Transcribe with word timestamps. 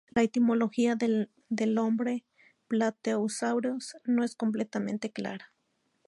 La 0.15 0.23
etimología 0.23 0.95
del 0.95 1.29
nombre 1.51 2.25
"Plateosaurus" 2.67 3.97
no 4.05 4.23
es 4.23 4.35
completamente 4.35 5.11
clara. 5.11 5.53